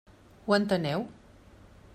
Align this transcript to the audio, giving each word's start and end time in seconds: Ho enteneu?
Ho 0.47 0.55
enteneu? 0.57 1.05